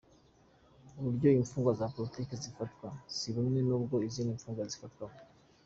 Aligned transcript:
"Uburyo 0.99 1.27
imfungwa 1.31 1.71
za 1.79 1.87
politiki 1.95 2.33
zifatwa 2.43 2.87
si 3.15 3.27
bumwe 3.35 3.59
n'ubwo 3.67 3.95
izindi 4.07 4.31
mfungwa 4.37 4.63
zifatwamo. 4.71 5.19